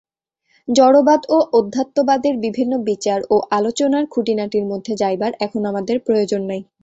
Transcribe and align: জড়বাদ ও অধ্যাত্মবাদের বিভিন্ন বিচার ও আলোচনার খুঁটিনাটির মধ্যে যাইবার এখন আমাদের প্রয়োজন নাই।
জড়বাদ 0.67 1.21
ও 1.29 1.37
অধ্যাত্মবাদের 1.53 2.35
বিভিন্ন 2.45 2.73
বিচার 2.89 3.19
ও 3.29 3.35
আলোচনার 3.51 4.05
খুঁটিনাটির 4.07 4.65
মধ্যে 4.65 4.93
যাইবার 4.95 5.31
এখন 5.45 5.61
আমাদের 5.65 5.97
প্রয়োজন 5.99 6.41
নাই। 6.43 6.61